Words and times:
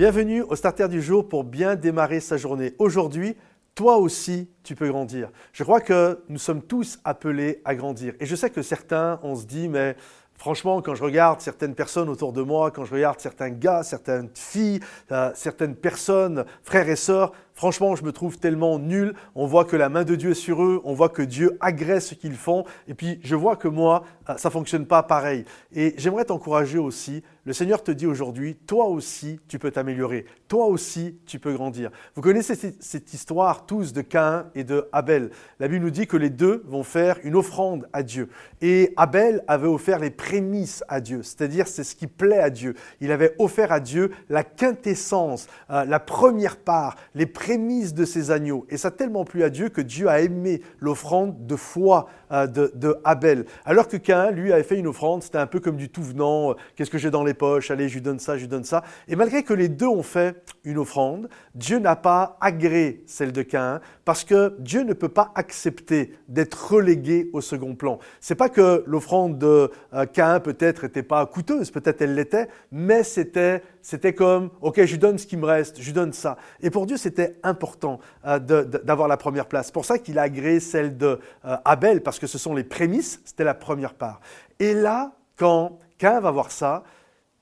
Bienvenue 0.00 0.40
au 0.40 0.56
Starter 0.56 0.88
du 0.88 1.02
jour 1.02 1.28
pour 1.28 1.44
bien 1.44 1.76
démarrer 1.76 2.20
sa 2.20 2.38
journée. 2.38 2.72
Aujourd'hui, 2.78 3.36
toi 3.74 3.98
aussi, 3.98 4.48
tu 4.62 4.74
peux 4.74 4.88
grandir. 4.88 5.28
Je 5.52 5.62
crois 5.62 5.82
que 5.82 6.24
nous 6.30 6.38
sommes 6.38 6.62
tous 6.62 6.98
appelés 7.04 7.60
à 7.66 7.74
grandir. 7.74 8.14
Et 8.18 8.24
je 8.24 8.34
sais 8.34 8.48
que 8.48 8.62
certains, 8.62 9.20
on 9.22 9.36
se 9.36 9.44
dit, 9.44 9.68
mais 9.68 9.96
Franchement, 10.40 10.80
quand 10.80 10.94
je 10.94 11.04
regarde 11.04 11.42
certaines 11.42 11.74
personnes 11.74 12.08
autour 12.08 12.32
de 12.32 12.40
moi, 12.40 12.70
quand 12.70 12.86
je 12.86 12.94
regarde 12.94 13.20
certains 13.20 13.50
gars, 13.50 13.82
certaines 13.82 14.30
filles, 14.34 14.80
euh, 15.12 15.30
certaines 15.34 15.76
personnes, 15.76 16.46
frères 16.62 16.88
et 16.88 16.96
sœurs, 16.96 17.32
franchement, 17.60 17.94
je 17.94 18.02
me 18.04 18.10
trouve 18.10 18.38
tellement 18.38 18.78
nul. 18.78 19.12
On 19.34 19.44
voit 19.44 19.66
que 19.66 19.76
la 19.76 19.90
main 19.90 20.04
de 20.04 20.14
Dieu 20.14 20.30
est 20.30 20.34
sur 20.34 20.62
eux, 20.62 20.80
on 20.84 20.94
voit 20.94 21.10
que 21.10 21.20
Dieu 21.20 21.58
agresse 21.60 22.06
ce 22.06 22.14
qu'ils 22.14 22.36
font, 22.36 22.64
et 22.88 22.94
puis 22.94 23.20
je 23.22 23.36
vois 23.36 23.56
que 23.56 23.68
moi, 23.68 24.04
euh, 24.30 24.38
ça 24.38 24.48
fonctionne 24.48 24.86
pas 24.86 25.02
pareil. 25.02 25.44
Et 25.74 25.92
j'aimerais 25.98 26.24
t'encourager 26.24 26.78
aussi. 26.78 27.22
Le 27.44 27.52
Seigneur 27.52 27.82
te 27.82 27.90
dit 27.90 28.06
aujourd'hui, 28.06 28.54
toi 28.54 28.86
aussi, 28.86 29.40
tu 29.46 29.58
peux 29.58 29.70
t'améliorer. 29.70 30.24
Toi 30.48 30.66
aussi, 30.66 31.18
tu 31.26 31.38
peux 31.38 31.52
grandir. 31.52 31.90
Vous 32.14 32.22
connaissez 32.22 32.54
cette 32.80 33.12
histoire 33.12 33.66
tous 33.66 33.92
de 33.92 34.00
Cain 34.00 34.46
et 34.54 34.64
de 34.64 34.88
Abel. 34.92 35.30
La 35.58 35.68
Bible 35.68 35.84
nous 35.84 35.90
dit 35.90 36.06
que 36.06 36.16
les 36.16 36.30
deux 36.30 36.62
vont 36.66 36.82
faire 36.82 37.18
une 37.24 37.36
offrande 37.36 37.88
à 37.92 38.02
Dieu. 38.02 38.30
Et 38.62 38.94
Abel 38.96 39.42
avait 39.48 39.68
offert 39.68 39.98
les 39.98 40.10
prémices 40.10 40.82
à 40.88 41.00
Dieu, 41.00 41.22
c'est-à-dire 41.22 41.66
c'est 41.66 41.84
ce 41.84 41.94
qui 41.94 42.06
plaît 42.06 42.40
à 42.40 42.50
Dieu. 42.50 42.74
Il 43.00 43.12
avait 43.12 43.34
offert 43.38 43.70
à 43.70 43.80
Dieu 43.80 44.12
la 44.28 44.44
quintessence, 44.44 45.46
euh, 45.70 45.84
la 45.84 46.00
première 46.00 46.56
part, 46.56 46.96
les 47.14 47.26
prémices 47.26 47.49
de 47.58 48.04
ses 48.04 48.30
agneaux. 48.30 48.64
Et 48.70 48.76
ça 48.76 48.88
a 48.88 48.90
tellement 48.90 49.24
plu 49.24 49.42
à 49.42 49.50
Dieu 49.50 49.70
que 49.70 49.80
Dieu 49.80 50.08
a 50.08 50.20
aimé 50.20 50.62
l'offrande 50.78 51.46
de 51.46 51.56
foi 51.56 52.06
euh, 52.32 52.46
de, 52.46 52.96
Abel. 53.02 53.44
Alors 53.64 53.88
que 53.88 53.96
Cain, 53.96 54.30
lui, 54.30 54.52
avait 54.52 54.62
fait 54.62 54.78
une 54.78 54.86
offrande, 54.86 55.22
c'était 55.22 55.38
un 55.38 55.46
peu 55.46 55.58
comme 55.58 55.76
du 55.76 55.88
tout 55.88 56.02
venant, 56.02 56.50
euh, 56.50 56.54
qu'est-ce 56.76 56.90
que 56.90 56.98
j'ai 56.98 57.10
dans 57.10 57.24
les 57.24 57.34
poches, 57.34 57.70
allez, 57.70 57.88
je 57.88 57.94
lui 57.94 58.02
donne 58.02 58.20
ça, 58.20 58.36
je 58.36 58.42
lui 58.42 58.48
donne 58.48 58.64
ça. 58.64 58.84
Et 59.08 59.16
malgré 59.16 59.42
que 59.42 59.52
les 59.52 59.68
deux 59.68 59.88
ont 59.88 60.04
fait 60.04 60.42
une 60.64 60.78
offrande, 60.78 61.28
Dieu 61.54 61.78
n'a 61.78 61.96
pas 61.96 62.36
agréé 62.40 63.02
celle 63.06 63.32
de 63.32 63.42
Cain, 63.42 63.80
parce 64.04 64.24
que 64.24 64.54
Dieu 64.60 64.82
ne 64.82 64.92
peut 64.92 65.08
pas 65.08 65.32
accepter 65.34 66.12
d'être 66.28 66.72
relégué 66.72 67.30
au 67.32 67.40
second 67.40 67.74
plan. 67.74 67.98
C'est 68.20 68.36
pas 68.36 68.48
que 68.48 68.84
l'offrande 68.86 69.38
de 69.38 69.70
Cain 70.12 70.40
peut-être 70.40 70.84
n'était 70.84 71.02
pas 71.02 71.26
coûteuse, 71.26 71.70
peut-être 71.70 72.02
elle 72.02 72.14
l'était, 72.14 72.48
mais 72.70 73.02
c'était, 73.02 73.62
c'était 73.82 74.12
comme, 74.12 74.50
ok, 74.60 74.84
je 74.84 74.92
lui 74.92 74.98
donne 74.98 75.18
ce 75.18 75.26
qui 75.26 75.36
me 75.36 75.46
reste, 75.46 75.80
je 75.80 75.86
lui 75.86 75.92
donne 75.92 76.12
ça. 76.12 76.36
Et 76.60 76.70
pour 76.70 76.86
Dieu, 76.86 76.96
c'était 76.96 77.38
important 77.42 78.00
euh, 78.26 78.38
d'avoir 78.38 79.08
la 79.08 79.16
première 79.16 79.46
place. 79.46 79.66
C'est 79.66 79.72
pour 79.72 79.84
ça 79.84 79.98
qu'il 79.98 80.18
a 80.18 80.22
agréé 80.22 80.60
celle 80.60 80.96
de 80.96 81.20
euh, 81.44 81.56
parce 82.04 82.18
que 82.18 82.26
ce 82.26 82.38
sont 82.38 82.54
les 82.54 82.64
prémices, 82.64 83.20
c'était 83.24 83.44
la 83.44 83.54
première 83.54 83.94
part. 83.94 84.20
Et 84.58 84.74
là, 84.74 85.12
quand 85.36 85.78
Cain 85.98 86.20
va 86.20 86.30
voir 86.30 86.50
ça, 86.50 86.82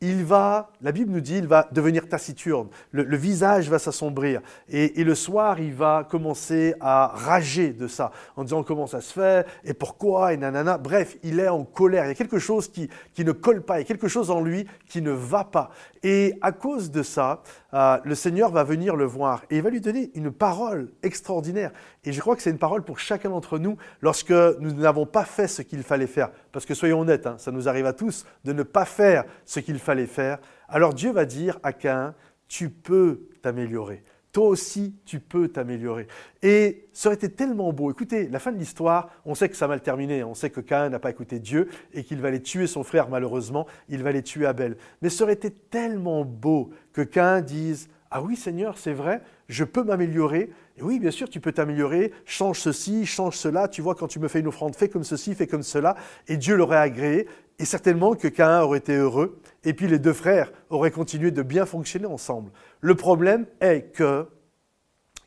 il 0.00 0.24
va, 0.24 0.70
la 0.80 0.92
Bible 0.92 1.10
nous 1.10 1.20
dit, 1.20 1.38
il 1.38 1.48
va 1.48 1.68
devenir 1.72 2.08
taciturne, 2.08 2.68
le, 2.92 3.16
visage 3.16 3.68
va 3.68 3.80
s'assombrir, 3.80 4.40
et, 4.68 5.02
le 5.02 5.14
soir, 5.16 5.58
il 5.58 5.74
va 5.74 6.06
commencer 6.08 6.74
à 6.80 7.08
rager 7.14 7.72
de 7.72 7.88
ça, 7.88 8.12
en 8.36 8.44
disant 8.44 8.62
comment 8.62 8.86
ça 8.86 9.00
se 9.00 9.12
fait, 9.12 9.46
et 9.64 9.74
pourquoi, 9.74 10.32
et 10.32 10.36
nanana. 10.36 10.78
Bref, 10.78 11.16
il 11.24 11.40
est 11.40 11.48
en 11.48 11.64
colère, 11.64 12.04
il 12.04 12.08
y 12.08 12.12
a 12.12 12.14
quelque 12.14 12.38
chose 12.38 12.68
qui, 12.68 12.88
qui 13.12 13.24
ne 13.24 13.32
colle 13.32 13.62
pas, 13.62 13.78
il 13.78 13.80
y 13.80 13.84
a 13.84 13.86
quelque 13.86 14.08
chose 14.08 14.30
en 14.30 14.40
lui 14.40 14.66
qui 14.86 15.02
ne 15.02 15.10
va 15.10 15.42
pas. 15.42 15.70
Et 16.04 16.38
à 16.42 16.52
cause 16.52 16.92
de 16.92 17.02
ça, 17.02 17.42
euh, 17.74 17.98
le 18.04 18.14
Seigneur 18.14 18.52
va 18.52 18.62
venir 18.62 18.94
le 18.94 19.04
voir, 19.04 19.42
et 19.50 19.56
il 19.56 19.62
va 19.62 19.70
lui 19.70 19.80
donner 19.80 20.12
une 20.14 20.30
parole 20.30 20.92
extraordinaire. 21.02 21.72
Et 22.04 22.12
je 22.12 22.20
crois 22.20 22.36
que 22.36 22.42
c'est 22.42 22.50
une 22.50 22.58
parole 22.58 22.84
pour 22.84 23.00
chacun 23.00 23.30
d'entre 23.30 23.58
nous 23.58 23.76
lorsque 24.00 24.30
nous 24.30 24.72
n'avons 24.72 25.06
pas 25.06 25.24
fait 25.24 25.48
ce 25.48 25.62
qu'il 25.62 25.82
fallait 25.82 26.06
faire. 26.06 26.30
Parce 26.52 26.64
que 26.64 26.74
soyons 26.74 27.00
honnêtes, 27.00 27.26
hein, 27.26 27.34
ça 27.38 27.50
nous 27.50 27.68
arrive 27.68 27.86
à 27.86 27.92
tous 27.92 28.24
de 28.44 28.52
ne 28.52 28.62
pas 28.62 28.84
faire 28.84 29.24
ce 29.44 29.58
qu'il 29.58 29.78
fallait 29.78 29.87
faire. 30.06 30.38
Alors 30.68 30.94
Dieu 30.94 31.12
va 31.12 31.24
dire 31.24 31.58
à 31.62 31.72
Cain, 31.72 32.14
tu 32.48 32.70
peux 32.70 33.28
t'améliorer. 33.42 34.02
Toi 34.32 34.48
aussi, 34.48 34.94
tu 35.06 35.20
peux 35.20 35.48
t'améliorer. 35.48 36.06
Et 36.42 36.88
ça 36.92 37.08
aurait 37.08 37.16
été 37.16 37.30
tellement 37.30 37.72
beau. 37.72 37.90
Écoutez, 37.90 38.28
la 38.28 38.38
fin 38.38 38.52
de 38.52 38.58
l'histoire, 38.58 39.10
on 39.24 39.34
sait 39.34 39.48
que 39.48 39.56
ça 39.56 39.64
a 39.64 39.68
mal 39.68 39.80
terminé. 39.80 40.22
On 40.22 40.34
sait 40.34 40.50
que 40.50 40.60
Cain 40.60 40.90
n'a 40.90 40.98
pas 40.98 41.10
écouté 41.10 41.38
Dieu 41.38 41.68
et 41.94 42.04
qu'il 42.04 42.20
va 42.20 42.28
aller 42.28 42.42
tuer 42.42 42.66
son 42.66 42.84
frère, 42.84 43.08
malheureusement. 43.08 43.66
Il 43.88 44.02
va 44.02 44.10
aller 44.10 44.22
tuer 44.22 44.44
Abel. 44.44 44.76
Mais 45.00 45.08
ça 45.08 45.24
aurait 45.24 45.32
été 45.32 45.50
tellement 45.50 46.24
beau 46.24 46.70
que 46.92 47.00
Cain 47.00 47.40
dise 47.40 47.88
ah 48.10 48.22
oui 48.22 48.36
Seigneur, 48.36 48.78
c'est 48.78 48.92
vrai, 48.92 49.22
je 49.48 49.64
peux 49.64 49.82
m'améliorer. 49.82 50.50
Et 50.76 50.82
oui, 50.82 50.98
bien 50.98 51.10
sûr, 51.10 51.28
tu 51.28 51.40
peux 51.40 51.52
t'améliorer, 51.52 52.12
change 52.24 52.60
ceci, 52.60 53.04
change 53.04 53.36
cela, 53.36 53.68
tu 53.68 53.82
vois, 53.82 53.94
quand 53.94 54.08
tu 54.08 54.18
me 54.18 54.28
fais 54.28 54.40
une 54.40 54.46
offrande, 54.46 54.74
fais 54.74 54.88
comme 54.88 55.04
ceci, 55.04 55.34
fais 55.34 55.46
comme 55.46 55.62
cela, 55.62 55.96
et 56.26 56.36
Dieu 56.36 56.56
l'aurait 56.56 56.78
agréé, 56.78 57.28
et 57.58 57.64
certainement 57.64 58.14
que 58.14 58.28
Cain 58.28 58.62
aurait 58.62 58.78
été 58.78 58.94
heureux, 58.94 59.40
et 59.64 59.74
puis 59.74 59.88
les 59.88 59.98
deux 59.98 60.12
frères 60.12 60.52
auraient 60.70 60.90
continué 60.90 61.30
de 61.30 61.42
bien 61.42 61.66
fonctionner 61.66 62.06
ensemble. 62.06 62.50
Le 62.80 62.94
problème 62.94 63.46
est 63.60 63.92
que 63.92 64.26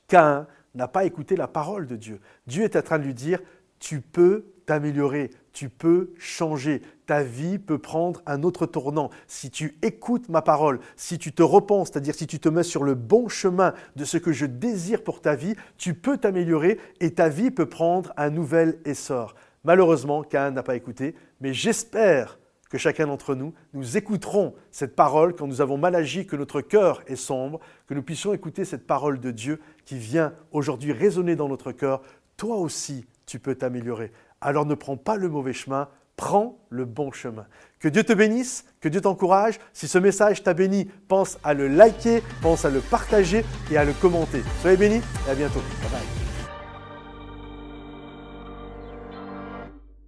Cain 0.08 0.48
n'a 0.74 0.88
pas 0.88 1.04
écouté 1.04 1.36
la 1.36 1.48
parole 1.48 1.86
de 1.86 1.98
Dieu. 1.98 2.20
Dieu 2.48 2.64
est 2.64 2.76
en 2.76 2.82
train 2.82 3.00
de 3.00 3.04
lui 3.04 3.14
dire, 3.14 3.40
tu 3.80 4.00
peux 4.00 4.46
t'améliorer, 4.66 5.32
tu 5.54 5.70
peux 5.70 6.12
changer, 6.18 6.82
ta 7.06 7.24
vie 7.24 7.60
peut 7.60 7.78
prendre 7.78 8.22
un 8.26 8.44
autre 8.44 8.66
tournant. 8.66 9.10
Si 9.28 9.50
tu 9.50 9.78
écoutes 9.82 10.30
ma 10.30 10.42
parole, 10.42 10.80
si 10.96 11.18
tu 11.18 11.34
te 11.34 11.44
repenses, 11.44 11.90
c'est-à-dire 11.90 12.16
si 12.16 12.28
tu 12.28 12.40
te 12.40 12.50
mets 12.50 12.64
sur 12.64 12.84
le 12.84 12.96
bon 12.96 13.28
chemin 13.28 13.74
de 13.96 14.06
ce 14.06 14.18
que 14.18 14.32
je 14.32 14.46
désire 14.46 15.04
pour 15.04 15.22
ta 15.22 15.36
vie, 15.36 15.56
tu 15.78 15.94
peux 15.94 16.18
t'améliorer 16.18 16.80
et 17.00 17.14
ta 17.14 17.30
vie 17.30 17.52
peut 17.52 17.68
prendre 17.68 18.14
un 18.18 18.30
nouvel 18.30 18.80
essor. 18.86 19.36
Malheureusement, 19.64 20.24
Cain 20.24 20.52
n'a 20.52 20.64
pas 20.64 20.76
écouté, 20.76 21.16
mais 21.40 21.54
j'espère 21.54 22.40
que 22.70 22.78
chacun 22.78 23.08
d'entre 23.08 23.36
nous, 23.36 23.54
nous 23.74 23.98
écouterons 23.98 24.56
cette 24.72 24.96
parole 24.96 25.36
quand 25.36 25.46
nous 25.46 25.60
avons 25.60 25.78
mal 25.78 25.94
agi, 25.94 26.26
que 26.26 26.38
notre 26.38 26.62
cœur 26.62 27.04
est 27.06 27.18
sombre, 27.18 27.60
que 27.86 27.94
nous 27.94 28.02
puissions 28.02 28.34
écouter 28.34 28.64
cette 28.64 28.88
parole 28.88 29.20
de 29.20 29.30
Dieu 29.32 29.60
qui 29.84 29.98
vient 29.98 30.34
aujourd'hui 30.54 30.94
résonner 30.94 31.36
dans 31.36 31.50
notre 31.50 31.74
cœur. 31.74 32.02
Toi 32.38 32.56
aussi, 32.56 33.06
tu 33.26 33.40
peux 33.40 33.56
t'améliorer. 33.56 34.14
Alors 34.42 34.66
ne 34.66 34.76
prends 34.76 34.98
pas 34.98 35.16
le 35.16 35.30
mauvais 35.30 35.54
chemin, 35.54 35.88
prends 36.18 36.60
le 36.70 36.86
bon 36.86 37.12
chemin. 37.12 37.46
Que 37.80 37.88
Dieu 37.88 38.04
te 38.04 38.14
bénisse, 38.14 38.66
que 38.80 38.90
Dieu 38.90 39.02
t'encourage. 39.02 39.60
Si 39.74 39.88
ce 39.88 39.98
message 39.98 40.44
t'a 40.44 40.54
béni, 40.54 40.90
pense 41.08 41.38
à 41.44 41.54
le 41.54 41.68
liker, 41.68 42.22
pense 42.42 42.66
à 42.66 42.70
le 42.70 42.80
partager 42.80 43.46
et 43.72 43.78
à 43.78 43.86
le 43.86 43.94
commenter. 43.94 44.42
Soyez 44.62 44.78
bénis 44.78 45.02
et 45.28 45.32
à 45.32 45.36
bientôt. 45.36 45.62
Bye 45.82 45.92
bye. 45.92 46.21